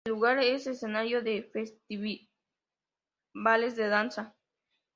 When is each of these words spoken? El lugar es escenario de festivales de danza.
El 0.07 0.13
lugar 0.13 0.39
es 0.39 0.65
escenario 0.65 1.21
de 1.21 1.43
festivales 1.43 2.25
de 3.75 3.87
danza. 3.87 4.35